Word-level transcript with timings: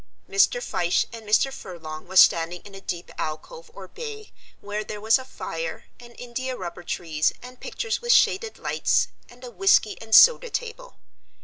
Mr. 0.27 0.63
Fyshe 0.63 1.05
and 1.13 1.27
Mr. 1.29 1.53
Furlong 1.53 2.07
were 2.07 2.15
standing 2.15 2.61
in 2.63 2.73
a 2.73 2.81
deep 2.81 3.11
alcove 3.19 3.69
or 3.71 3.87
bay 3.87 4.31
where 4.59 4.83
there 4.83 4.99
was 4.99 5.19
a 5.19 5.23
fire 5.23 5.85
and 5.99 6.15
india 6.19 6.57
rubber 6.57 6.81
trees 6.81 7.31
and 7.43 7.59
pictures 7.59 8.01
with 8.01 8.11
shaded 8.11 8.57
lights 8.57 9.09
and 9.29 9.43
a 9.43 9.51
whiskey 9.51 10.01
and 10.01 10.15
soda 10.15 10.49
table. 10.49 10.95